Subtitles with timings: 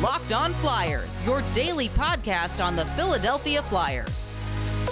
[0.00, 4.32] Locked On Flyers, your daily podcast on the Philadelphia Flyers.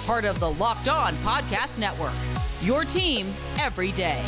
[0.05, 2.13] Part of the Locked On Podcast Network.
[2.61, 3.27] Your team
[3.59, 4.21] every day.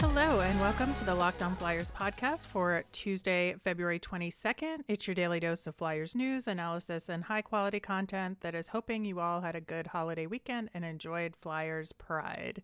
[0.00, 4.80] Hello, and welcome to the Locked On Flyers podcast for Tuesday, February 22nd.
[4.88, 9.04] It's your daily dose of Flyers news, analysis, and high quality content that is hoping
[9.04, 12.62] you all had a good holiday weekend and enjoyed Flyers Pride.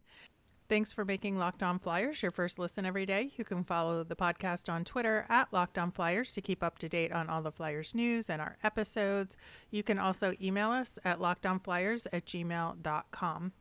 [0.73, 3.31] Thanks for making Locked On Flyers your first listen every day.
[3.37, 6.89] You can follow the podcast on Twitter at Locked On Flyers to keep up to
[6.89, 9.37] date on all the Flyers news and our episodes.
[9.71, 13.53] You can also email us at lockedonflyers at gmail.com.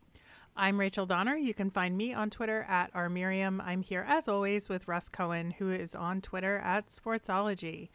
[0.56, 1.36] I'm Rachel Donner.
[1.36, 3.60] You can find me on Twitter at rmiriam.
[3.62, 7.90] I'm here as always with Russ Cohen, who is on Twitter at Sportsology.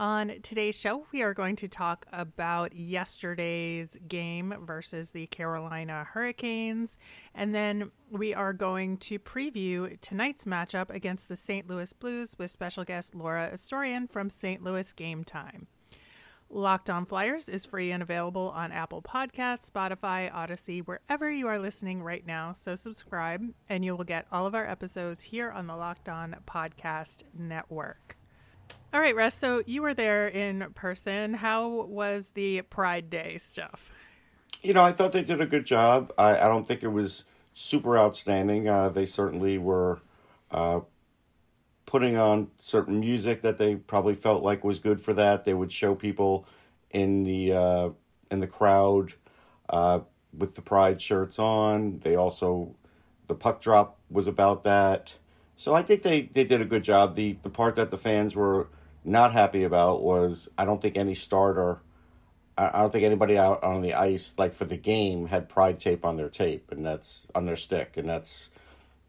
[0.00, 6.96] On today's show, we are going to talk about yesterday's game versus the Carolina Hurricanes.
[7.34, 11.68] And then we are going to preview tonight's matchup against the St.
[11.68, 14.64] Louis Blues with special guest Laura Astorian from St.
[14.64, 15.66] Louis Game Time.
[16.48, 21.58] Locked On Flyers is free and available on Apple Podcasts, Spotify, Audacy, wherever you are
[21.58, 22.54] listening right now.
[22.54, 26.36] So subscribe, and you will get all of our episodes here on the Locked On
[26.46, 28.16] Podcast Network.
[28.92, 29.36] All right, Russ.
[29.36, 31.34] So you were there in person.
[31.34, 33.92] How was the Pride Day stuff?
[34.62, 36.12] You know, I thought they did a good job.
[36.18, 37.22] I, I don't think it was
[37.54, 38.68] super outstanding.
[38.68, 40.00] Uh, they certainly were
[40.50, 40.80] uh,
[41.86, 45.44] putting on certain music that they probably felt like was good for that.
[45.44, 46.46] They would show people
[46.90, 47.90] in the uh,
[48.28, 49.14] in the crowd
[49.68, 50.00] uh,
[50.36, 52.00] with the pride shirts on.
[52.00, 52.74] They also
[53.28, 55.14] the puck drop was about that.
[55.56, 57.14] So I think they, they did a good job.
[57.14, 58.68] The the part that the fans were
[59.04, 61.80] not happy about was I don't think any starter
[62.58, 66.04] I don't think anybody out on the ice like for the game had pride tape
[66.04, 68.50] on their tape and that's on their stick and that's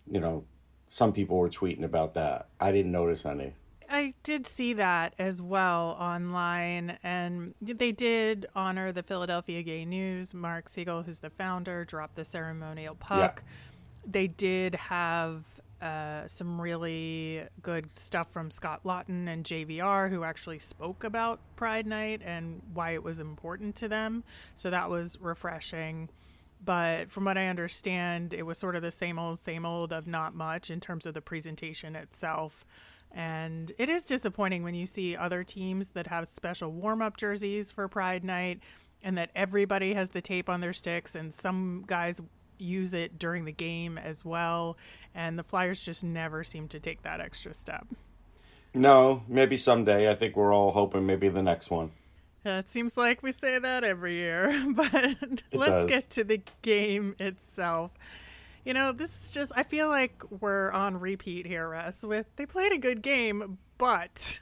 [0.09, 0.45] you know
[0.92, 2.50] some people were tweeting about that.
[2.59, 3.53] I didn't notice any.
[3.89, 10.34] I did see that as well online, and they did honor the Philadelphia Gay News.
[10.34, 13.44] Mark Segal, who's the founder, dropped the ceremonial puck.
[13.46, 14.12] Yeah.
[14.12, 15.46] They did have
[15.81, 21.88] uh, some really good stuff from Scott Laughton and JVR, who actually spoke about Pride
[21.88, 24.24] Night and why it was important to them.
[24.56, 26.09] So that was refreshing
[26.64, 30.06] but from what I understand, it was sort of the same old, same old of
[30.06, 32.66] not much in terms of the presentation itself.
[33.12, 37.72] And it is disappointing when you see other teams that have special warm up jerseys
[37.72, 38.59] for Pride Night
[39.03, 42.22] and that everybody has the tape on their sticks, and some guys
[42.61, 44.77] use it during the game as well.
[45.13, 47.88] And the Flyers just never seem to take that extra step.
[48.73, 50.09] No, maybe someday.
[50.09, 51.91] I think we're all hoping maybe the next one.
[52.45, 55.16] Uh, it seems like we say that every year, but
[55.53, 55.85] let's does.
[55.85, 57.91] get to the game itself.
[58.66, 62.45] You know, this is just, I feel like we're on repeat here, Russ, with they
[62.45, 64.41] played a good game, but.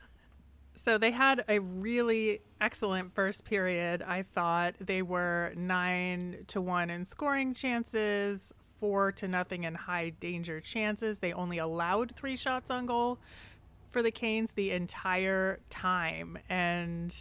[0.81, 4.01] So they had a really excellent first period.
[4.01, 10.11] I thought they were nine to one in scoring chances, four to nothing in high
[10.11, 11.19] danger chances.
[11.19, 13.19] They only allowed three shots on goal
[13.87, 16.39] for the Canes the entire time.
[16.47, 17.13] And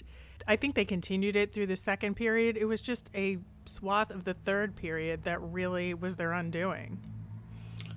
[0.47, 2.57] I think they continued it through the second period.
[2.57, 7.01] It was just a swath of the third period that really was their undoing.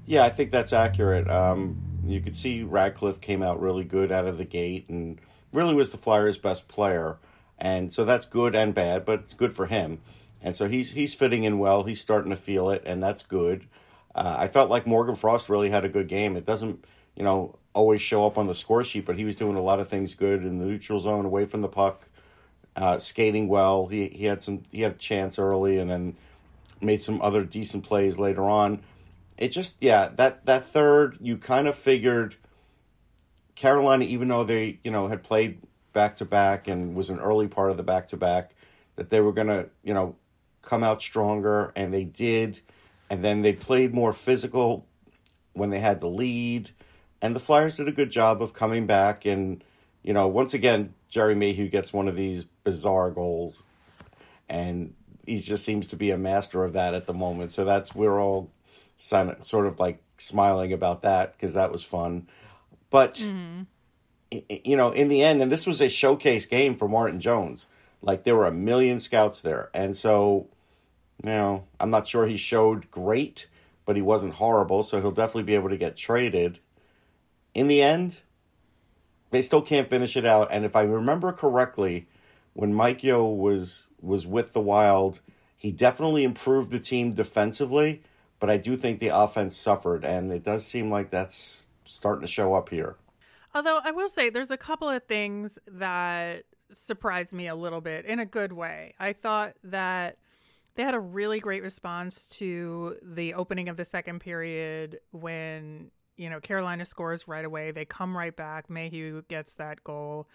[0.08, 1.30] Yeah, I think that's accurate.
[1.30, 5.74] Um, you could see Ratcliffe came out really good out of the gate and really
[5.74, 7.18] was the Flyers' best player.
[7.58, 10.00] And so that's good and bad, but it's good for him.
[10.42, 11.84] And so he's he's fitting in well.
[11.84, 13.68] He's starting to feel it, and that's good.
[14.16, 16.36] Uh, I felt like Morgan Frost really had a good game.
[16.36, 16.84] It doesn't,
[17.16, 19.80] you know, always show up on the score sheet, but he was doing a lot
[19.80, 22.10] of things good in the neutral zone, away from the puck,
[22.76, 23.88] uh, skating well.
[23.88, 26.16] He he had some he had a chance early and then
[26.82, 28.82] made some other decent plays later on.
[29.38, 32.36] It just yeah that that third you kind of figured
[33.56, 35.62] Carolina even though they you know had played
[35.94, 38.56] back to back and was an early part of the back to back
[38.96, 40.16] that they were gonna you know
[40.62, 42.60] come out stronger and they did
[43.10, 44.86] and then they played more physical
[45.54, 46.70] when they had the lead
[47.22, 49.64] and the Flyers did a good job of coming back and
[50.04, 53.64] you know once again Gerry Mayhew gets one of these bizarre goals,
[54.48, 54.96] and
[55.28, 57.52] he just seems to be a master of that at the moment.
[57.52, 58.50] So that's we're all
[58.98, 62.30] sort of like smiling about that because that was fun.
[62.92, 63.64] But mm-hmm.
[64.64, 67.66] you know, in the end, and this was a showcase game for Martin Jones.
[68.04, 70.48] Like there were a million scouts there, and so
[71.24, 73.48] you know, I'm not sure he showed great,
[73.86, 74.84] but he wasn't horrible.
[74.84, 76.60] So he'll definitely be able to get traded.
[77.54, 78.20] In the end,
[79.32, 80.50] they still can't finish it out.
[80.52, 82.08] And if I remember correctly,
[82.54, 85.22] when Mike Yeo was was with the Wild,
[85.56, 88.02] he definitely improved the team defensively,
[88.40, 92.28] but I do think the offense suffered, and it does seem like that's starting to
[92.28, 92.96] show up here.
[93.54, 98.06] Although I will say there's a couple of things that surprised me a little bit
[98.06, 98.94] in a good way.
[99.00, 100.18] I thought that
[100.76, 106.30] they had a really great response to the opening of the second period when, you
[106.30, 107.72] know, Carolina scores right away.
[107.72, 108.70] They come right back.
[108.70, 110.28] Mayhew gets that goal.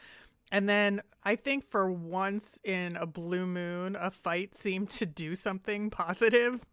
[0.52, 5.34] And then I think for once in a blue moon, a fight seemed to do
[5.34, 6.64] something positive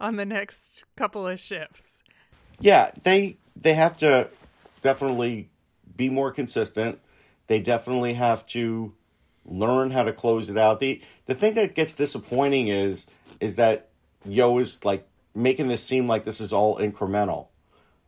[0.00, 2.02] on the next couple of shifts.
[2.60, 4.30] Yeah, they they have to
[4.82, 5.48] definitely
[5.96, 7.00] be more consistent.
[7.46, 8.94] They definitely have to
[9.46, 10.80] learn how to close it out.
[10.80, 13.06] The the thing that gets disappointing is
[13.40, 13.88] is that
[14.24, 17.48] Yeo is like making this seem like this is all incremental.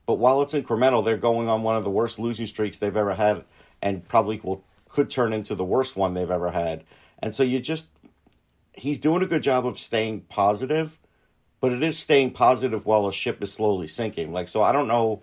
[0.07, 3.15] But while it's incremental, they're going on one of the worst losing streaks they've ever
[3.15, 3.45] had
[3.83, 6.85] and probably will could turn into the worst one they've ever had.
[7.19, 7.89] And so you just
[8.73, 10.99] he's doing a good job of staying positive,
[11.61, 14.33] but it is staying positive while a ship is slowly sinking.
[14.33, 15.23] Like so I don't know,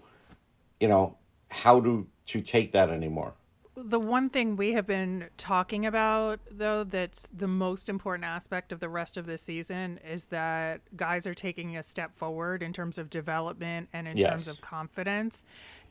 [0.80, 1.18] you know,
[1.50, 3.34] how to to take that anymore
[3.76, 8.80] the one thing we have been talking about though that's the most important aspect of
[8.80, 12.98] the rest of the season is that guys are taking a step forward in terms
[12.98, 14.30] of development and in yes.
[14.30, 15.44] terms of confidence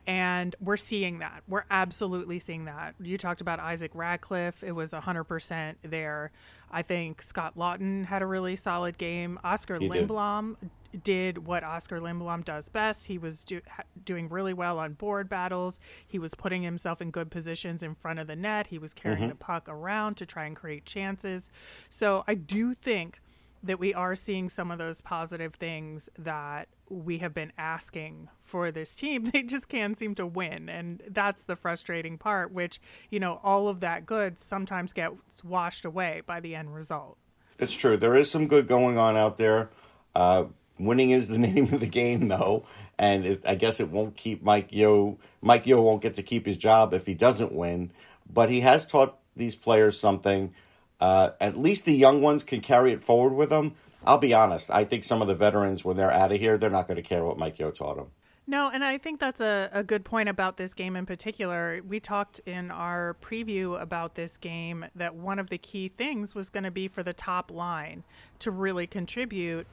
[0.07, 4.63] and we're seeing that we're absolutely seeing that you talked about isaac Ratcliffe.
[4.63, 6.33] it was 100% there
[6.71, 10.71] i think scott Laughton had a really solid game oscar he lindblom did
[11.03, 13.07] did what Oskar Lindblom does best.
[13.07, 13.61] He was do,
[14.05, 15.81] doing really well on board battles.
[16.07, 18.69] He was putting himself in good positions in front of the net.
[18.69, 19.29] He was carrying mm-hmm.
[19.31, 21.51] the puck around to try and create chances.
[21.89, 23.21] So I do think
[23.63, 28.71] that we are seeing some of those positive things that we have been asking for
[28.71, 29.25] this team.
[29.33, 30.69] They just can't seem to win.
[30.69, 32.81] And that's the frustrating part, which,
[33.11, 37.17] you know, all of that good sometimes gets washed away by the end result.
[37.59, 37.97] It's true.
[37.97, 39.71] There is some good going on out there.
[40.15, 40.45] Uh,
[40.79, 42.67] Winning is the name of the game, though,
[42.99, 45.19] and it, I guess it won't keep Mike Yeo.
[45.41, 47.93] Mike Yeo won't get to keep his job if he doesn't win,
[48.31, 50.53] but he has taught these players something.
[51.03, 53.75] Uh, at least the young ones can carry it forward with them.
[54.05, 54.71] I'll be honest.
[54.71, 57.03] I think some of the veterans, when they're out of here, they're not going to
[57.03, 58.07] care what Mike Yeo taught them.
[58.47, 61.81] No, and I think that's a, a good point about this game in particular.
[61.85, 66.51] We talked in our preview about this game that one of the key things was
[66.51, 68.05] going to be for the top line
[68.39, 69.67] to really contribute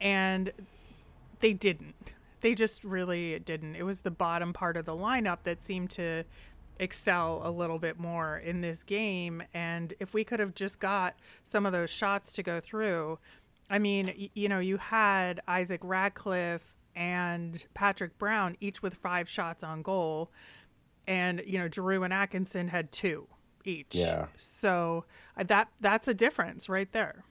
[0.00, 0.50] and
[1.38, 2.12] they didn't.
[2.40, 3.76] They just really didn't.
[3.76, 6.24] It was the bottom part of the lineup that seemed to
[6.82, 9.42] excel a little bit more in this game.
[9.54, 11.14] And if we could have just got
[11.44, 13.18] some of those shots to go through,
[13.70, 19.28] I mean, y- you know, you had Isaac Ratcliffe and Patrick Brown each with five
[19.28, 20.30] shots on goal.
[21.06, 23.28] And, you know, Giroux and Atkinson had two
[23.64, 23.94] each.
[23.94, 24.26] Yeah.
[24.36, 25.04] So
[25.36, 27.24] uh, that that's a difference right there.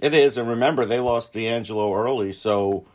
[0.00, 2.86] It is, and remember they lost DeAngelo early, so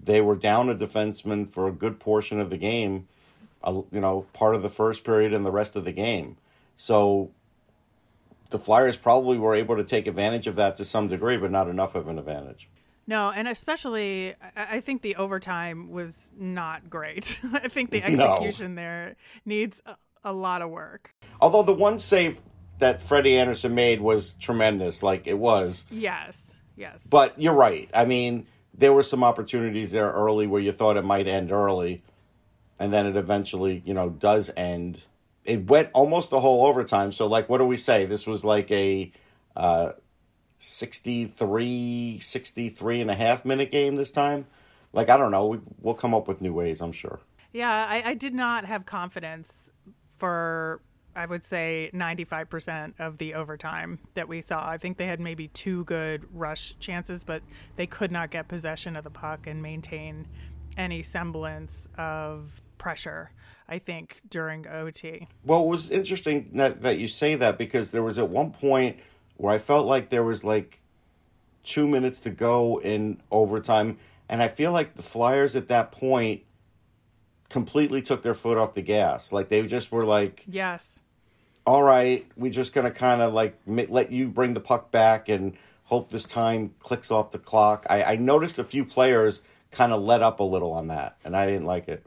[0.00, 3.08] they were down a defenseman for a good portion of the game.
[3.64, 6.36] Uh, you know, part of the first period and the rest of the game.
[6.76, 7.30] So
[8.50, 11.68] the Flyers probably were able to take advantage of that to some degree, but not
[11.68, 12.68] enough of an advantage.
[13.06, 17.40] No, and especially, I think the overtime was not great.
[17.52, 18.82] I think the execution no.
[18.82, 21.14] there needs a, a lot of work.
[21.40, 22.38] Although the one save
[22.78, 25.84] that Freddie Andersen made was tremendous, like it was.
[25.90, 26.56] Yes.
[26.76, 27.00] Yes.
[27.08, 27.90] But you're right.
[27.92, 32.02] I mean, there were some opportunities there early where you thought it might end early,
[32.82, 35.02] and then it eventually, you know, does end.
[35.44, 37.12] It went almost the whole overtime.
[37.12, 38.06] So, like, what do we say?
[38.06, 39.12] This was like a
[39.54, 39.92] uh,
[40.58, 44.46] 63, 63 and a half minute game this time.
[44.92, 45.46] Like, I don't know.
[45.46, 47.20] We, we'll come up with new ways, I'm sure.
[47.52, 49.70] Yeah, I, I did not have confidence
[50.12, 50.80] for
[51.14, 54.66] I would say 95% of the overtime that we saw.
[54.66, 57.42] I think they had maybe two good rush chances, but
[57.76, 60.26] they could not get possession of the puck and maintain
[60.76, 63.30] any semblance of pressure,
[63.68, 65.28] I think, during OT.
[65.44, 68.98] Well, it was interesting that, that you say that because there was at one point
[69.36, 70.80] where I felt like there was like
[71.62, 73.98] two minutes to go in overtime.
[74.28, 76.42] And I feel like the Flyers at that point
[77.48, 79.30] completely took their foot off the gas.
[79.30, 81.00] Like they just were like, yes,
[81.64, 85.56] all right, we're just gonna kind of like let you bring the puck back and
[85.84, 87.86] hope this time clicks off the clock.
[87.88, 91.36] I, I noticed a few players kind of let up a little on that, and
[91.36, 92.04] I didn't like it.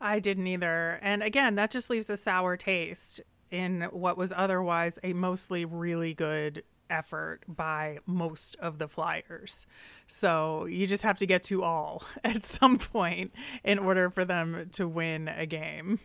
[0.00, 0.98] I didn't either.
[1.02, 6.14] And again, that just leaves a sour taste in what was otherwise a mostly really
[6.14, 9.66] good effort by most of the flyers.
[10.06, 13.32] So you just have to get to all at some point
[13.64, 16.00] in order for them to win a game.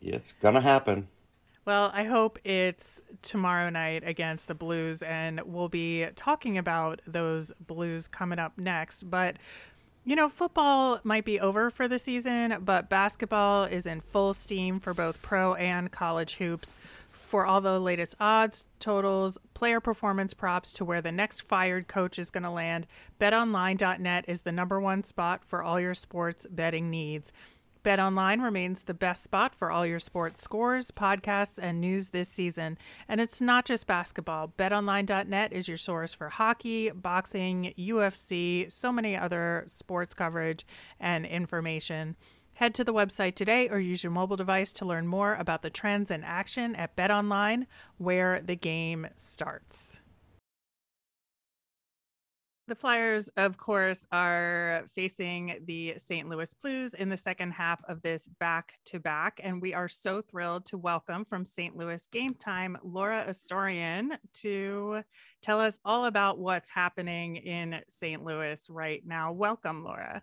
[0.00, 1.08] It's going to happen.
[1.64, 7.50] Well, I hope it's tomorrow night against the Blues, and we'll be talking about those
[7.58, 9.10] Blues coming up next.
[9.10, 9.36] But
[10.08, 14.78] You know, football might be over for the season, but basketball is in full steam
[14.78, 16.76] for both pro and college hoops.
[17.10, 22.20] For all the latest odds, totals, player performance props to where the next fired coach
[22.20, 22.86] is going to land,
[23.20, 27.32] betonline.net is the number one spot for all your sports betting needs.
[27.86, 32.76] BetOnline remains the best spot for all your sports scores, podcasts, and news this season.
[33.08, 34.52] And it's not just basketball.
[34.58, 40.66] BetOnline.net is your source for hockey, boxing, UFC, so many other sports coverage
[40.98, 42.16] and information.
[42.54, 45.70] Head to the website today or use your mobile device to learn more about the
[45.70, 50.00] trends and action at BetOnline, where the game starts.
[52.68, 56.28] The Flyers, of course, are facing the St.
[56.28, 59.38] Louis Blues in the second half of this back to back.
[59.40, 61.76] And we are so thrilled to welcome from St.
[61.76, 65.02] Louis Game Time, Laura Astorian, to
[65.42, 68.24] tell us all about what's happening in St.
[68.24, 69.30] Louis right now.
[69.30, 70.22] Welcome, Laura.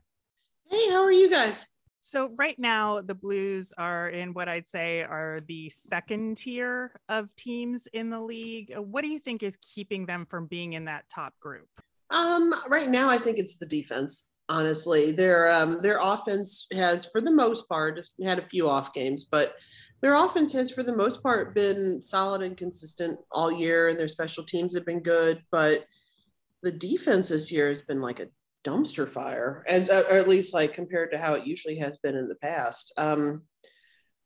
[0.69, 1.67] Hey, how are you guys?
[2.01, 7.33] So, right now, the Blues are in what I'd say are the second tier of
[7.37, 8.75] teams in the league.
[8.75, 11.69] What do you think is keeping them from being in that top group?
[12.13, 14.27] Um, right now, I think it's the defense.
[14.47, 19.23] Honestly, their um, their offense has, for the most part, had a few off games,
[19.23, 19.53] but
[20.01, 24.09] their offense has, for the most part, been solid and consistent all year, and their
[24.09, 25.41] special teams have been good.
[25.49, 25.85] But
[26.61, 28.27] the defense this year has been like a
[28.63, 32.15] dumpster fire, and uh, or at least like compared to how it usually has been
[32.15, 32.93] in the past.
[32.97, 33.43] Um,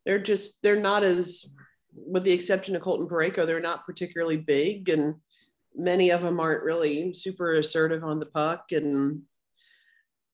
[0.05, 1.45] they're just they're not as,
[1.95, 5.15] with the exception of Colton Parayko, they're not particularly big and
[5.77, 9.21] many of them aren't really super assertive on the puck and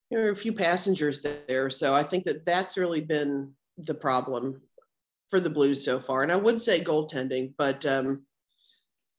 [0.10, 1.70] there are a few passengers there.
[1.70, 4.62] So i think that that's really been the problem
[5.30, 6.24] for the blues so far.
[6.24, 8.24] And i would say goaltending but um,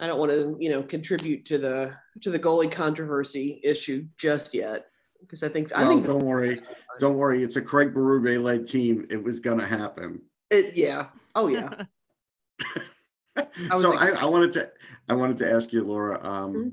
[0.01, 4.55] i don't want to you know contribute to the to the goalie controversy issue just
[4.55, 4.87] yet
[5.21, 6.61] because i think well, i think don't worry.
[7.01, 7.43] Don't worry.
[7.43, 9.07] It's a craig berube led team.
[9.11, 10.23] It was going to happen.
[10.51, 11.09] It, yeah.
[11.35, 11.71] Oh yeah.
[13.37, 14.71] I so I, I, wanted to
[15.09, 16.69] I wanted to ask you, Laura, um, mm-hmm.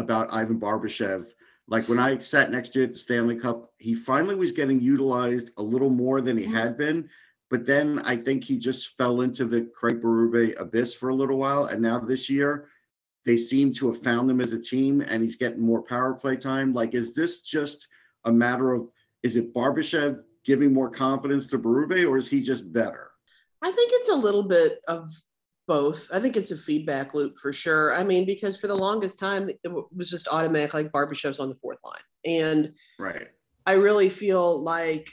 [0.00, 1.28] about Ivan Barbashev.
[1.68, 4.80] Like when I sat next to you at the Stanley Cup, he finally was getting
[4.80, 6.54] utilized a little more than he mm-hmm.
[6.54, 7.08] had been.
[7.48, 11.38] But then I think he just fell into the Craig Berube abyss for a little
[11.38, 11.66] while.
[11.66, 12.68] And now this year,
[13.24, 16.36] they seem to have found him as a team and he's getting more power play
[16.36, 16.72] time.
[16.72, 17.88] Like, is this just
[18.24, 18.88] a matter of,
[19.22, 23.10] is it Barbashev giving more confidence to Berube or is he just better?
[23.62, 25.10] I think it's a little bit of
[25.66, 26.08] both.
[26.12, 27.94] I think it's a feedback loop for sure.
[27.94, 29.60] I mean, because for the longest time, it
[29.94, 31.94] was just automatic, like Barbashev's on the fourth line.
[32.24, 33.28] And right.
[33.66, 35.10] I really feel like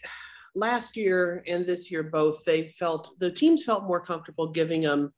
[0.56, 5.14] last year and this year, both, they felt the teams felt more comfortable giving them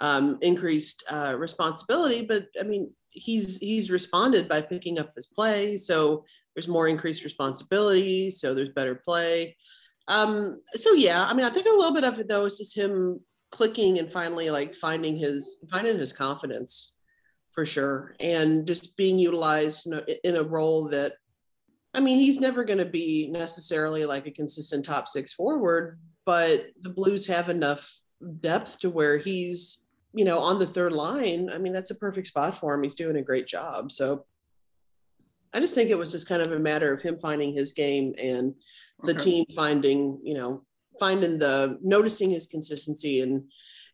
[0.00, 2.26] um, increased uh, responsibility.
[2.26, 5.76] But I mean, he's he's responded by picking up his play.
[5.76, 6.24] So
[6.54, 8.30] there's more increased responsibility.
[8.30, 9.56] So there's better play.
[10.08, 12.76] Um, so yeah, I mean, I think a little bit of it though is just
[12.76, 13.20] him
[13.54, 16.96] clicking and finally like finding his finding his confidence
[17.52, 18.16] for sure.
[18.18, 21.12] And just being utilized in a, in a role that
[21.96, 25.96] i mean he's never going to be necessarily like a consistent top six forward
[26.26, 27.88] but the blues have enough
[28.40, 31.50] depth to where he's you know on the third line.
[31.52, 32.82] I mean that's a perfect spot for him.
[32.82, 33.92] He's doing a great job.
[33.92, 34.24] So
[35.52, 38.12] i just think it was just kind of a matter of him finding his game
[38.18, 38.54] and
[39.04, 39.24] the okay.
[39.24, 40.64] team finding you know
[40.98, 43.44] finding the noticing his consistency and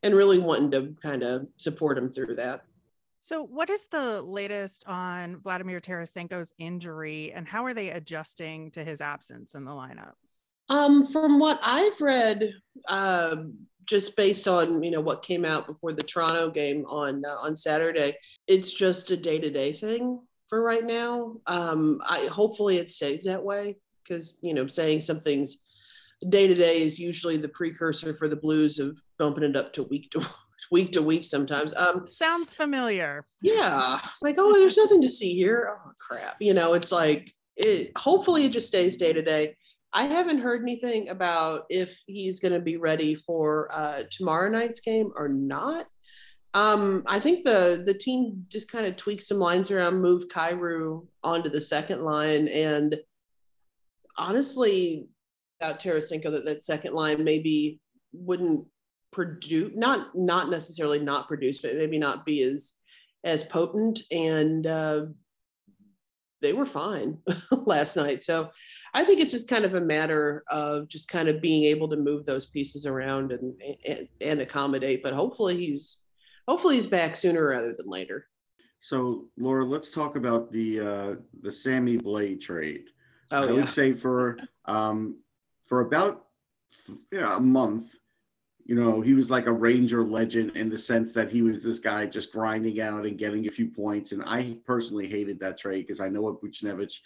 [0.03, 2.63] and really wanting to kind of support him through that.
[3.23, 8.83] So, what is the latest on Vladimir Tarasenko's injury, and how are they adjusting to
[8.83, 10.15] his absence in the lineup?
[10.71, 12.55] Um, from what I've read,
[12.89, 13.37] uh,
[13.85, 17.55] just based on you know what came out before the Toronto game on uh, on
[17.55, 18.17] Saturday,
[18.47, 21.37] it's just a day to day thing for right now.
[21.47, 25.65] Um, I hopefully it stays that way because you know saying something's
[26.29, 29.85] day to day is usually the precursor for the blues of bumping it up to
[29.85, 30.25] week to
[30.71, 31.75] week to week sometimes.
[31.77, 33.27] Um, Sounds familiar.
[33.43, 35.73] Yeah, like oh, there's nothing to see here.
[35.73, 37.93] Oh crap, you know, it's like it.
[37.97, 39.57] Hopefully, it just stays day to day.
[39.93, 44.79] I haven't heard anything about if he's going to be ready for uh, tomorrow night's
[44.81, 45.87] game or not.
[46.55, 51.07] Um, I think the the team just kind of tweaked some lines around, moved Kyrou
[51.23, 52.97] onto the second line, and
[54.17, 55.09] honestly,
[55.61, 57.81] about Tarasenko that that second line maybe
[58.13, 58.65] wouldn't
[59.13, 62.77] produce not not necessarily not produce but maybe not be as
[63.25, 65.05] as potent and uh,
[66.41, 67.19] they were fine
[67.67, 68.23] last night.
[68.23, 68.51] So
[68.93, 71.97] i think it's just kind of a matter of just kind of being able to
[71.97, 73.55] move those pieces around and
[73.87, 75.99] and, and accommodate but hopefully he's
[76.49, 78.27] hopefully he's back sooner rather than later.
[78.81, 82.85] So laura let's talk about the uh the sammy blais trade.
[83.33, 83.53] Oh, I yeah.
[83.53, 85.19] would say for um,
[85.71, 86.27] for about
[87.13, 87.95] a month,
[88.65, 91.79] you know, he was like a Ranger legend in the sense that he was this
[91.79, 94.11] guy just grinding out and getting a few points.
[94.11, 96.99] And I personally hated that trade because I know what Buchnevich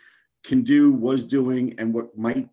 [0.45, 2.49] can do, was doing, and what might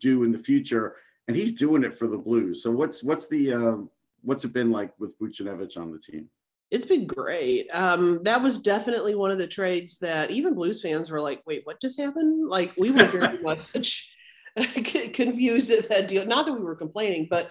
[0.00, 0.96] do in the future.
[1.28, 2.62] And he's doing it for the Blues.
[2.62, 3.76] So what's what's the uh,
[4.22, 6.30] what's it been like with Buchnevich on the team?
[6.70, 7.68] It's been great.
[7.74, 11.66] Um, that was definitely one of the trades that even Blues fans were like, "Wait,
[11.66, 14.14] what just happened?" Like we were very much
[15.12, 16.26] confused at that deal.
[16.26, 17.50] Not that we were complaining, but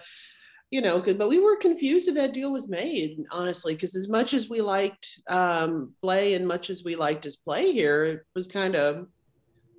[0.70, 3.18] you know, but we were confused that that deal was made.
[3.32, 7.72] Honestly, because as much as we liked um, and much as we liked his play
[7.72, 9.06] here, it was kind of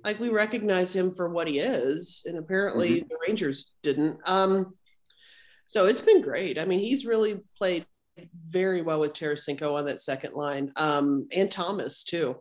[0.04, 3.08] like we recognize him for what he is, and apparently mm-hmm.
[3.08, 4.18] the Rangers didn't.
[4.26, 4.74] Um,
[5.66, 6.58] so it's been great.
[6.58, 7.86] I mean, he's really played
[8.46, 12.36] very well with Tarasenko on that second line, um, and Thomas too.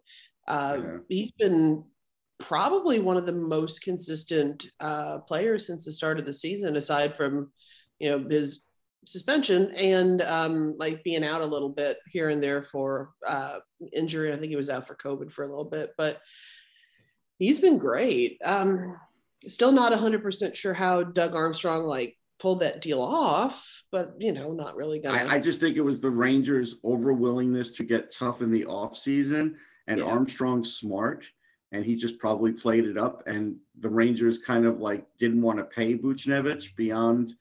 [0.47, 0.97] Uh, yeah.
[1.07, 1.85] He's been
[2.41, 7.15] probably one of the most consistent uh, players since the start of the season, aside
[7.15, 7.51] from
[7.99, 8.67] you know his
[9.05, 13.59] suspension and um, like being out a little bit here and there for uh,
[13.93, 14.31] injury.
[14.31, 16.17] I think he was out for COVID for a little bit, but
[17.39, 18.39] he's been great.
[18.43, 18.97] Um,
[19.47, 24.51] still not 100% sure how Doug Armstrong like pulled that deal off, but you know,
[24.51, 25.17] not really gonna.
[25.17, 28.65] I, I just think it was the Rangers' over willingness to get tough in the
[28.65, 29.57] off season,
[29.87, 30.05] and yeah.
[30.05, 31.27] Armstrong smart,
[31.71, 33.23] and he just probably played it up.
[33.27, 37.33] And the Rangers kind of like didn't want to pay Buchnevich beyond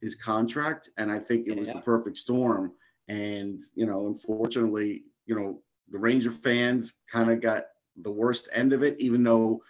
[0.00, 1.74] his contract, and I think it was yeah.
[1.74, 2.72] the perfect storm.
[3.08, 7.64] And you know, unfortunately, you know, the Ranger fans kind of got
[8.02, 9.62] the worst end of it, even though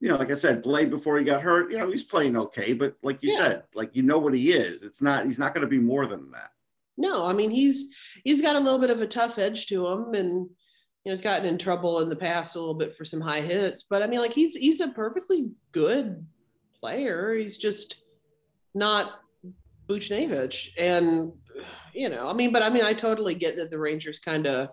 [0.00, 2.74] you know, like I said, Blade before he got hurt, you know, he's playing okay,
[2.74, 3.38] but like you yeah.
[3.38, 4.82] said, like you know what he is.
[4.82, 6.50] It's not he's not going to be more than that.
[6.98, 7.94] No, I mean he's
[8.24, 10.50] he's got a little bit of a tough edge to him, and
[11.06, 13.40] you know, he's gotten in trouble in the past a little bit for some high
[13.40, 13.84] hits.
[13.84, 16.26] But I mean, like he's he's a perfectly good
[16.80, 17.36] player.
[17.36, 18.02] He's just
[18.74, 19.12] not
[19.88, 21.32] Buchnevich, and
[21.94, 24.70] you know, I mean, but I mean, I totally get that the Rangers kind of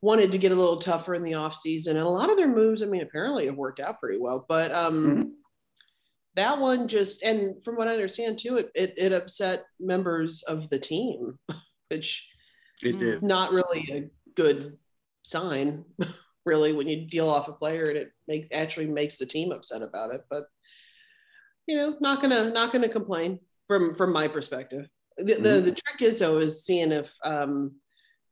[0.00, 2.48] wanted to get a little tougher in the off season, and a lot of their
[2.48, 4.46] moves, I mean, apparently have worked out pretty well.
[4.48, 5.22] But um, mm-hmm.
[6.36, 10.70] that one just, and from what I understand too, it, it, it upset members of
[10.70, 11.38] the team,
[11.90, 12.26] which
[12.82, 14.78] is not really a good
[15.28, 15.84] sign,
[16.46, 19.82] really, when you deal off a player and it make, actually makes the team upset
[19.82, 20.22] about it.
[20.30, 20.44] But
[21.66, 24.88] you know, not gonna not gonna complain from from my perspective.
[25.18, 25.42] The, mm-hmm.
[25.42, 27.72] the, the trick is though is seeing if um,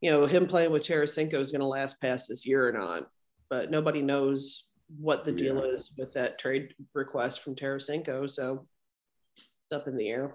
[0.00, 3.02] you know, him playing with Tarasenko is going to last past this year or not.
[3.48, 5.72] But nobody knows what the deal yeah.
[5.72, 8.30] is with that trade request from Tarasenko.
[8.30, 8.66] So
[9.36, 10.34] it's up in the air.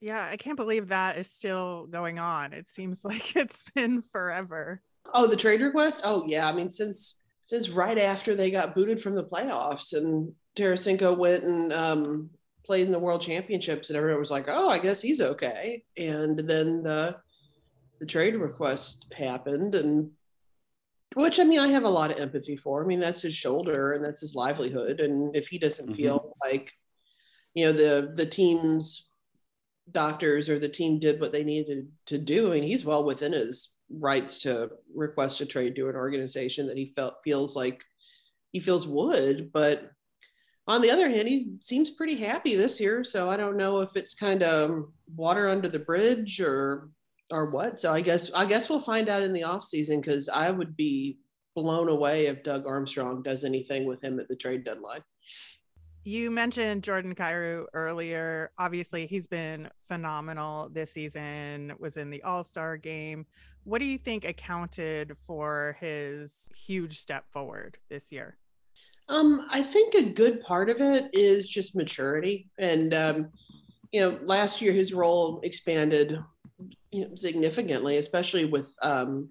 [0.00, 2.52] Yeah, I can't believe that is still going on.
[2.52, 4.82] It seems like it's been forever.
[5.14, 6.00] Oh, the trade request?
[6.04, 6.48] Oh, yeah.
[6.48, 11.44] I mean, since since right after they got booted from the playoffs and Tarasenko went
[11.44, 12.30] and um,
[12.64, 16.38] played in the World Championships, and everyone was like, "Oh, I guess he's okay." And
[16.38, 17.16] then the
[17.98, 20.10] the trade request happened and
[21.14, 22.82] which I mean I have a lot of empathy for.
[22.82, 25.94] I mean that's his shoulder and that's his livelihood and if he doesn't mm-hmm.
[25.94, 26.72] feel like
[27.54, 29.10] you know the the team's
[29.90, 33.04] doctors or the team did what they needed to do I and mean, he's well
[33.04, 37.82] within his rights to request a trade to an organization that he felt feels like
[38.52, 39.90] he feels would but
[40.66, 43.96] on the other hand he seems pretty happy this year so I don't know if
[43.96, 44.84] it's kind of
[45.16, 46.90] water under the bridge or
[47.30, 47.78] or what.
[47.78, 50.76] So I guess I guess we'll find out in the off season because I would
[50.76, 51.18] be
[51.54, 55.02] blown away if Doug Armstrong does anything with him at the trade deadline.
[56.02, 58.52] You mentioned Jordan Kyrou earlier.
[58.58, 63.26] Obviously, he's been phenomenal this season, was in the All Star game.
[63.64, 68.36] What do you think accounted for his huge step forward this year?
[69.08, 72.48] Um, I think a good part of it is just maturity.
[72.58, 73.30] And, um,
[73.92, 76.18] you know, last year his role expanded
[76.92, 79.28] you know, significantly, especially with um,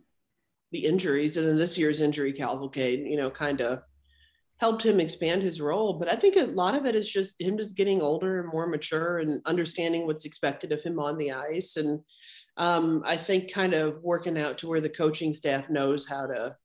[0.72, 1.38] the injuries.
[1.38, 3.80] And then this year's injury cavalcade, you know, kind of
[4.60, 5.94] helped him expand his role.
[5.94, 8.68] But I think a lot of it is just him just getting older and more
[8.68, 11.78] mature and understanding what's expected of him on the ice.
[11.78, 12.02] And
[12.58, 16.56] um, I think kind of working out to where the coaching staff knows how to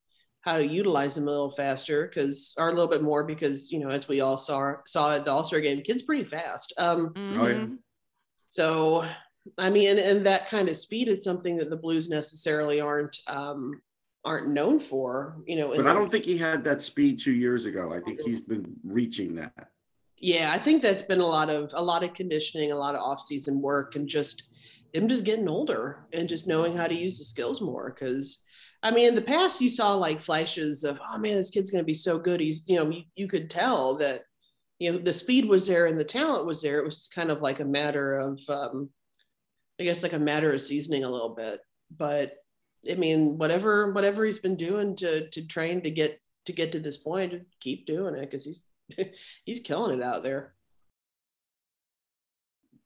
[0.41, 3.79] how to utilize him a little faster because or a little bit more because you
[3.79, 7.41] know as we all saw saw at the all-star game kid's pretty fast um mm-hmm.
[7.41, 7.65] oh, yeah.
[8.49, 9.03] so
[9.57, 13.15] I mean, and, and, that kind of speed is something that the Blues necessarily aren't
[13.27, 13.79] um,
[14.25, 15.37] aren't known for.
[15.45, 17.93] You know, but I don't think he had that speed two years ago.
[17.93, 19.69] I think he's been reaching that.
[20.17, 23.01] Yeah, I think that's been a lot of a lot of conditioning, a lot of
[23.01, 24.49] off season work, and just
[24.93, 27.93] him just getting older and just knowing how to use the skills more.
[27.93, 28.43] Because
[28.81, 31.83] I mean, in the past, you saw like flashes of, oh man, this kid's going
[31.83, 32.39] to be so good.
[32.39, 34.21] He's, you know, you, you could tell that
[34.79, 36.79] you know the speed was there and the talent was there.
[36.79, 38.89] It was kind of like a matter of um,
[39.79, 41.59] I guess like a matter of seasoning a little bit.
[41.97, 42.31] But
[42.89, 46.79] I mean, whatever whatever he's been doing to to train to get to get to
[46.79, 48.63] this point, keep doing it because he's
[49.45, 50.53] he's killing it out there.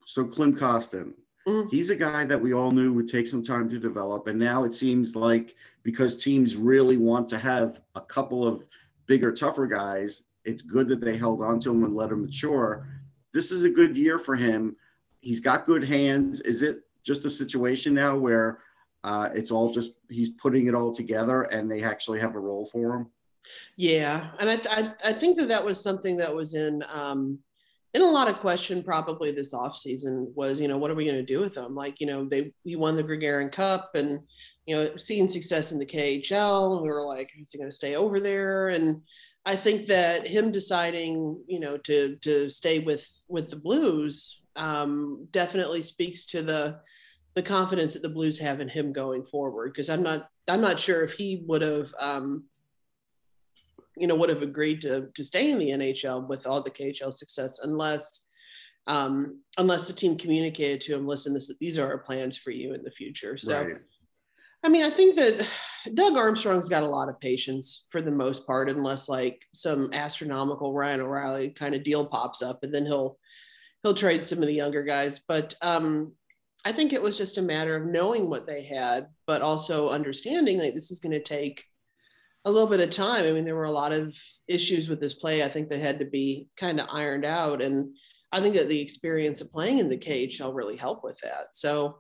[0.06, 1.14] So Klim Kostin,
[1.48, 1.70] mm-hmm.
[1.70, 4.64] he's a guy that we all knew would take some time to develop, and now
[4.64, 8.64] it seems like because teams really want to have a couple of
[9.06, 12.88] bigger, tougher guys, it's good that they held on to him and let him mature.
[13.34, 14.76] This is a good year for him.
[15.22, 16.42] He's got good hands.
[16.42, 18.60] Is it just a situation now where
[19.04, 22.66] uh, it's all just he's putting it all together and they actually have a role
[22.66, 23.08] for him?
[23.78, 27.40] Yeah, and I th- I, I think that that was something that was in um,
[27.94, 31.06] in a lot of question probably this off season was you know what are we
[31.06, 31.76] going to do with them?
[31.76, 34.20] Like you know they he won the Gagarin Cup and
[34.66, 37.76] you know seeing success in the KHL and we were like is he going to
[37.76, 39.02] stay over there and
[39.46, 45.28] I think that him deciding, you know, to to stay with with the Blues um,
[45.32, 46.82] definitely speaks to the
[47.39, 49.71] the confidence that the Blues have in him going forward.
[49.71, 52.43] Because I'm not I'm not sure if he would have, um,
[53.95, 57.13] you know, would have agreed to to stay in the NHL with all the KHL
[57.13, 58.28] success unless
[58.88, 62.73] um, unless the team communicated to him, listen, this, these are our plans for you
[62.73, 63.38] in the future.
[63.38, 63.63] So.
[63.63, 63.78] Right
[64.62, 65.47] I mean, I think that
[65.93, 70.73] Doug Armstrong's got a lot of patience for the most part, unless like some astronomical
[70.73, 73.17] Ryan O'Reilly kind of deal pops up, and then he'll
[73.84, 75.19] he'll trade some of the younger guys.
[75.25, 76.13] But um,
[76.65, 80.60] I think it was just a matter of knowing what they had, but also understanding
[80.60, 81.63] like this is going to take
[82.45, 83.26] a little bit of time.
[83.26, 84.15] I mean, there were a lot of
[84.48, 85.43] issues with this play.
[85.43, 87.95] I think that had to be kind of ironed out, and
[88.32, 91.48] I think that the experience of playing in the KHL really helped with that.
[91.54, 91.98] So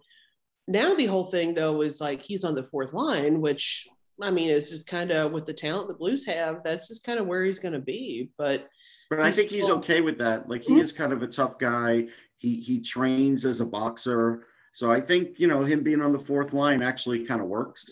[0.67, 3.87] now the whole thing though is like he's on the fourth line, which
[4.21, 7.19] I mean is just kind of with the talent the Blues have, that's just kind
[7.19, 8.29] of where he's going to be.
[8.37, 8.63] But
[9.09, 10.47] but I think he's okay with that.
[10.47, 10.81] Like he mm-hmm.
[10.81, 12.07] is kind of a tough guy.
[12.39, 16.19] He he trains as a boxer, so I think you know him being on the
[16.19, 17.85] fourth line actually kind of works.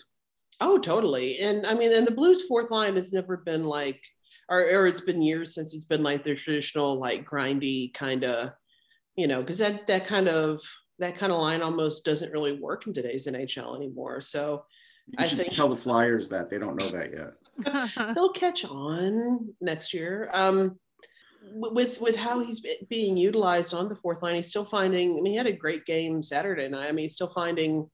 [0.60, 1.38] Oh, totally.
[1.38, 4.02] And I mean, and the Blues fourth line has never been like,
[4.48, 8.50] or, or it's been years since it's been like their traditional like grindy kind of,
[9.16, 10.60] you know, because that that kind of
[10.98, 14.20] that kind of line almost doesn't really work in today's NHL anymore.
[14.20, 14.64] So
[15.06, 18.14] you I think tell the Flyers that they don't know that yet.
[18.14, 20.28] they'll catch on next year.
[20.32, 20.78] Um,
[21.52, 25.18] with with how he's being utilized on the fourth line, he's still finding.
[25.18, 26.88] I mean, he had a great game Saturday night.
[26.88, 27.88] I mean, he's still finding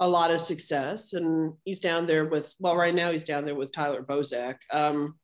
[0.00, 2.54] a lot of success, and he's down there with.
[2.58, 4.56] Well, right now he's down there with Tyler Bozak.
[4.72, 5.16] Um,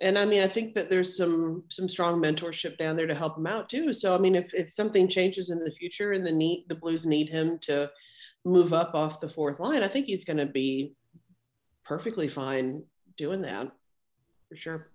[0.00, 3.36] and I mean, I think that there's some some strong mentorship down there to help
[3.36, 3.92] him out too.
[3.92, 7.06] So I mean, if, if something changes in the future and the need the Blues
[7.06, 7.90] need him to
[8.44, 10.94] move up off the fourth line, I think he's going to be
[11.84, 12.84] perfectly fine
[13.16, 13.72] doing that
[14.48, 14.90] for sure.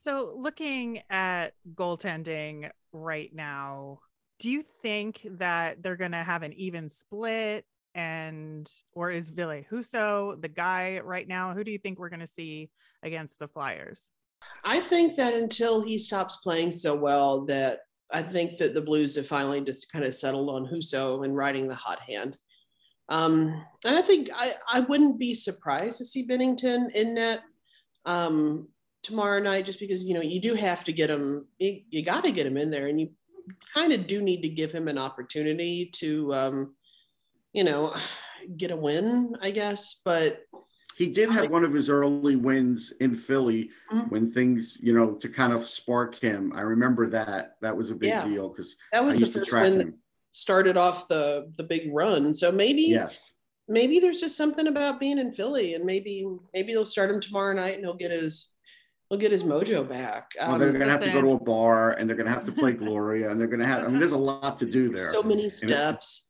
[0.00, 3.98] So looking at goaltending right now,
[4.38, 7.64] do you think that they're going to have an even split?
[7.96, 11.52] And or is Ville Husso the guy right now?
[11.52, 12.70] Who do you think we're going to see
[13.02, 14.08] against the Flyers?
[14.64, 17.80] I think that until he stops playing so well, that
[18.12, 21.66] I think that the Blues have finally just kind of settled on Husso and riding
[21.66, 22.38] the hot hand.
[23.08, 27.40] Um, and I think I, I wouldn't be surprised to see Binnington in net
[28.04, 28.68] um,
[29.02, 31.46] tomorrow night, just because you know you do have to get him.
[31.58, 33.10] You, you got to get him in there, and you
[33.74, 36.74] kind of do need to give him an opportunity to, um,
[37.52, 37.94] you know,
[38.56, 40.00] get a win, I guess.
[40.04, 40.44] But
[40.96, 44.08] he did have one of his early wins in Philly mm-hmm.
[44.08, 46.52] when things, you know, to kind of spark him.
[46.54, 47.56] I remember that.
[47.62, 48.26] That was a big yeah.
[48.26, 49.94] deal because that was I used the first to track him.
[50.32, 52.34] Started off the the big run.
[52.34, 53.32] So maybe yes.
[53.70, 57.52] Maybe there's just something about being in Philly, and maybe maybe they'll start him tomorrow
[57.52, 58.48] night, and he'll get his
[59.08, 60.32] he'll get his mojo back.
[60.40, 62.52] Um, well, they're gonna have to go to a bar, and they're gonna have to
[62.52, 63.84] play Gloria, and they're gonna have.
[63.84, 65.14] I mean, there's a lot to do there.
[65.14, 66.28] So many steps.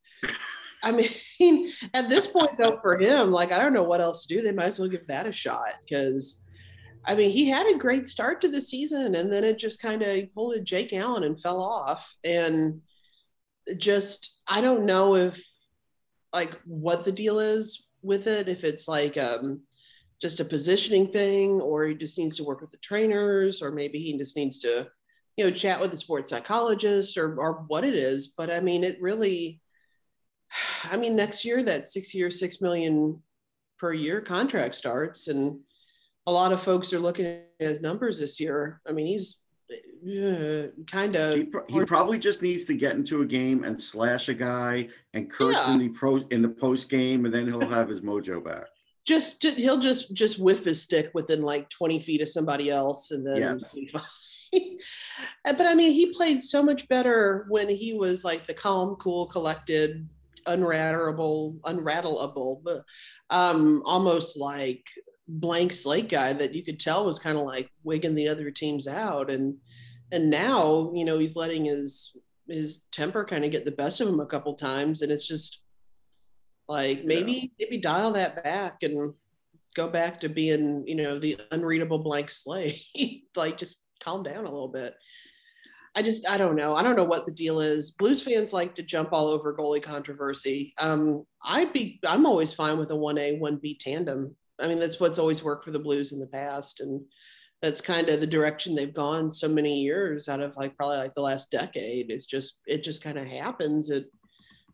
[0.82, 4.34] I mean, at this point, though, for him, like, I don't know what else to
[4.34, 4.42] do.
[4.42, 6.42] They might as well give that a shot because,
[7.04, 10.02] I mean, he had a great start to the season and then it just kind
[10.02, 12.16] of pulled a Jake Allen and fell off.
[12.24, 12.82] And
[13.76, 15.44] just, I don't know if,
[16.32, 19.62] like, what the deal is with it, if it's like, um,
[20.20, 23.98] just a positioning thing, or he just needs to work with the trainers, or maybe
[23.98, 24.88] he just needs to,
[25.36, 28.28] you know, chat with the sports psychologist or, or what it is.
[28.28, 29.60] But I mean, it really,
[30.90, 33.22] I mean, next year that six year, six million
[33.78, 35.60] per year contract starts, and
[36.26, 38.80] a lot of folks are looking at his numbers this year.
[38.88, 41.36] I mean, he's uh, kind of.
[41.36, 45.30] He, he, probably just needs to get into a game and slash a guy and
[45.30, 45.74] curse yeah.
[45.74, 48.66] in the pro in the post game, and then he'll have his mojo back.
[49.08, 53.10] Just, just, he'll just just whiff his stick within like 20 feet of somebody else
[53.10, 53.96] and then yes.
[55.44, 59.26] but I mean, he played so much better when he was like the calm, cool,
[59.26, 60.06] collected,
[60.46, 62.82] unratterable, unrattleable, but
[63.30, 64.86] um, almost like
[65.26, 68.86] blank slate guy that you could tell was kind of like wigging the other teams
[68.86, 69.30] out.
[69.30, 69.56] And
[70.10, 72.16] and now, you know, he's letting his
[72.46, 75.62] his temper kind of get the best of him a couple times, and it's just
[76.68, 77.66] like maybe yeah.
[77.66, 79.14] maybe dial that back and
[79.74, 82.82] go back to being, you know, the unreadable blank slate.
[83.36, 84.94] like just calm down a little bit.
[85.94, 86.74] I just I don't know.
[86.74, 87.92] I don't know what the deal is.
[87.92, 90.74] Blues fans like to jump all over goalie controversy.
[90.80, 94.36] Um, I'd be I'm always fine with a one A one B tandem.
[94.60, 97.00] I mean that's what's always worked for the Blues in the past, and
[97.62, 101.14] that's kind of the direction they've gone so many years out of like probably like
[101.14, 102.10] the last decade.
[102.10, 103.90] It's just it just kind of happens.
[103.90, 104.04] It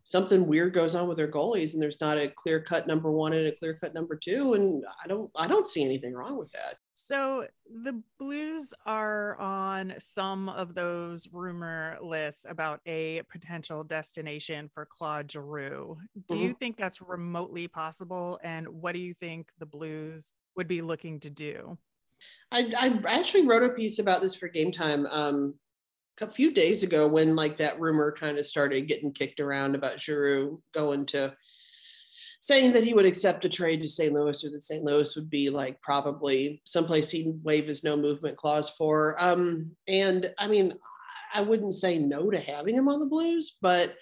[0.05, 3.33] something weird goes on with their goalies and there's not a clear cut number one
[3.33, 6.51] and a clear cut number two and i don't i don't see anything wrong with
[6.53, 6.77] that.
[6.95, 14.87] So the blues are on some of those rumor lists about a potential destination for
[14.87, 15.99] claude giroux.
[16.29, 16.45] Do mm-hmm.
[16.45, 18.39] you think that's remotely possible?
[18.45, 21.77] And what do you think the blues would be looking to do?
[22.53, 25.55] I, I actually wrote a piece about this for game time um,
[26.21, 30.01] a few days ago when like that rumor kind of started getting kicked around about
[30.01, 31.35] Giroux going to
[32.41, 34.13] saying that he would accept a trade to St.
[34.13, 34.85] Louis or that St.
[34.85, 39.17] Louis would be like probably someplace he'd waive his no movement clause for.
[39.19, 40.75] Um, and I mean,
[41.35, 43.95] I wouldn't say no to having him on the Blues, but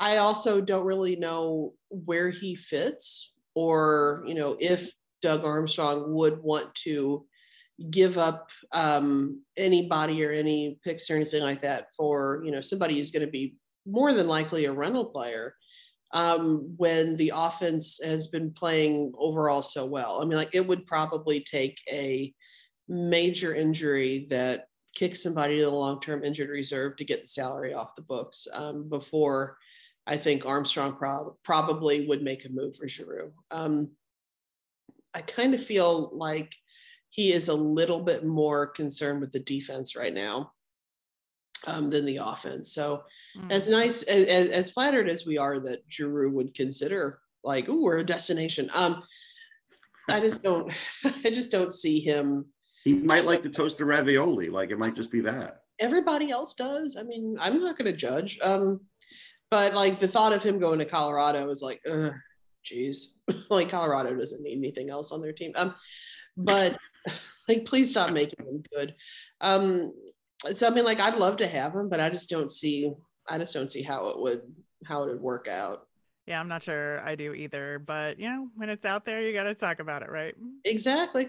[0.00, 6.42] I also don't really know where he fits or, you know, if Doug Armstrong would
[6.42, 7.26] want to
[7.88, 12.98] give up um, anybody or any picks or anything like that for you know somebody
[12.98, 15.54] who's going to be more than likely a rental player
[16.12, 20.20] um, when the offense has been playing overall so well.
[20.20, 22.34] I mean, like it would probably take a
[22.88, 27.94] major injury that kicks somebody to the long-term injured reserve to get the salary off
[27.94, 29.56] the books um, before
[30.06, 33.32] I think Armstrong prob- probably would make a move for Giroux.
[33.52, 33.90] Um,
[35.14, 36.54] I kind of feel like
[37.10, 40.52] he is a little bit more concerned with the defense right now
[41.66, 42.72] um, than the offense.
[42.72, 43.02] So,
[43.36, 43.50] mm.
[43.50, 47.98] as nice as, as flattered as we are that Giroux would consider like, oh, we're
[47.98, 48.70] a destination.
[48.74, 49.02] Um,
[50.08, 50.72] I just don't,
[51.24, 52.46] I just don't see him.
[52.84, 54.48] He might like the toaster ravioli.
[54.48, 55.62] Like it might just be that.
[55.78, 56.96] Everybody else does.
[56.96, 58.38] I mean, I'm not going to judge.
[58.42, 58.80] Um,
[59.50, 61.82] but like the thought of him going to Colorado is like,
[62.62, 63.18] geez,
[63.50, 65.52] like Colorado doesn't need anything else on their team.
[65.56, 65.74] Um,
[66.36, 66.78] but
[67.48, 68.94] like please stop making them good
[69.40, 69.92] um
[70.50, 72.90] so i mean like i'd love to have them but i just don't see
[73.28, 74.42] i just don't see how it would
[74.84, 75.86] how it would work out
[76.26, 79.32] yeah i'm not sure i do either but you know when it's out there you
[79.32, 80.34] got to talk about it right
[80.64, 81.28] exactly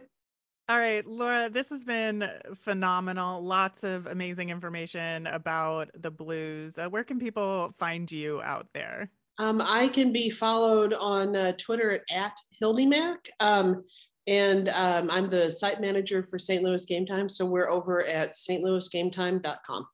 [0.70, 3.42] all right, Laura, this has been phenomenal.
[3.42, 6.78] Lots of amazing information about the blues.
[6.78, 9.10] Uh, where can people find you out there?
[9.38, 13.18] Um, I can be followed on uh, Twitter at, at HildyMac.
[13.42, 13.84] Um,
[14.32, 16.64] and um, I'm the site manager for St.
[16.64, 17.28] Louis Game Time.
[17.28, 19.88] So we're over at stlouisgametime.com.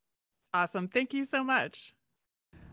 [0.53, 0.87] Awesome.
[0.87, 1.95] Thank you so much.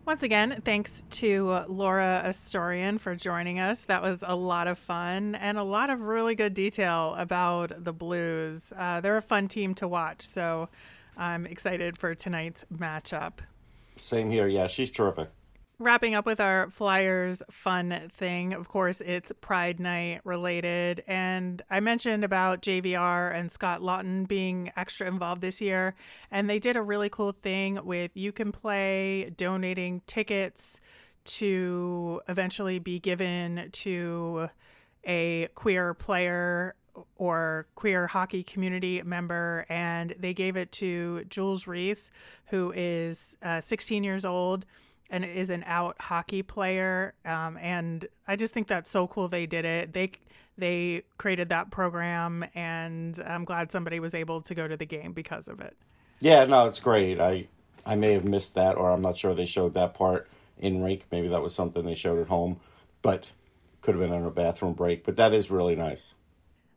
[0.05, 3.85] Once again, thanks to Laura Astorian for joining us.
[3.85, 7.95] That was a lot of fun and a lot of really good detail about the
[7.95, 8.71] Blues.
[8.77, 10.69] Uh, they're a fun team to watch, so
[11.17, 13.39] I'm excited for tonight's matchup.
[13.97, 14.47] Same here.
[14.47, 15.31] Yeah, she's terrific
[15.79, 18.53] wrapping up with our Flyers fun thing.
[18.53, 21.03] Of course, it's Pride Night related.
[21.07, 25.95] And I mentioned about JVR and Scott Laughton being extra involved this year.
[26.31, 30.81] And they did a really cool thing with You Can Play donating tickets
[31.25, 34.49] to eventually be given to
[35.05, 36.75] a queer player
[37.17, 42.11] or queer hockey community member, and they gave it to Jules Reese,
[42.47, 44.65] who is uh, 16 years old
[45.15, 47.15] and is an out hockey player.
[47.25, 49.93] Um, and I just think that's so cool they did it.
[49.93, 50.11] They
[50.59, 55.13] they created that program, and I'm glad somebody was able to go to the game
[55.13, 55.77] because of it.
[56.19, 57.21] Yeah, no, it's great.
[57.21, 57.47] I
[57.87, 61.05] I may have missed that, or I'm not sure they showed that part in rink.
[61.13, 62.59] Maybe that was something they showed at home,
[63.01, 63.31] but
[63.83, 65.05] could have been on a bathroom break.
[65.05, 66.15] But that is really nice.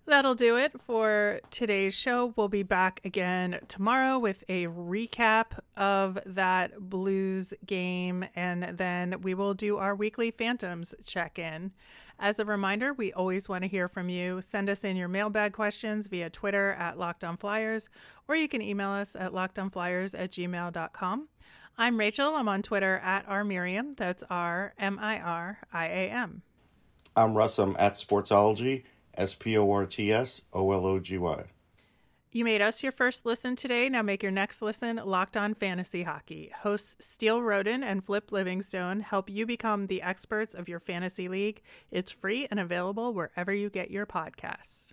[0.07, 2.33] That'll do it for today's show.
[2.37, 9.33] We'll be back again tomorrow with a recap of that Blues game, and then we
[9.33, 11.73] will do our weekly Phantoms check in.
[12.17, 14.39] As a reminder, we always want to hear from you.
[14.39, 17.89] Send us in your mailbag questions via Twitter at Locked On Flyers,
[18.29, 21.27] or you can email us at lockedonflyers at gmail.com.
[21.77, 22.33] I'm Rachel.
[22.33, 23.91] I'm on Twitter at R Miriam.
[23.91, 26.43] That's R M I R I A M.
[27.17, 27.59] I'm Russ.
[27.59, 28.83] I'm at Sportsology.
[29.17, 31.43] S P O R T S O L O G Y.
[32.31, 33.89] You made us your first listen today.
[33.89, 36.51] Now make your next listen Locked On Fantasy Hockey.
[36.61, 41.61] Hosts Steele Roden and Flip Livingstone help you become the experts of your fantasy league.
[41.89, 44.91] It's free and available wherever you get your podcasts.